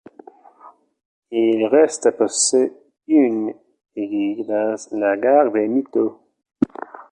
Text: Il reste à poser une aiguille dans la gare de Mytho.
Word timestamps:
Il 1.29 1.63
reste 1.67 2.07
à 2.07 2.11
poser 2.11 2.73
une 3.07 3.53
aiguille 3.95 4.45
dans 4.47 4.75
la 4.93 5.15
gare 5.15 5.51
de 5.51 5.59
Mytho. 5.59 6.19